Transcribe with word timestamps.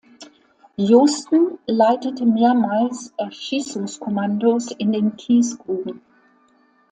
Josten 0.77 1.59
leitete 1.67 2.25
mehrmals 2.25 3.13
Erschießungskommandos 3.19 4.71
in 4.71 4.93
den 4.93 5.15
Kiesgruben. 5.15 6.01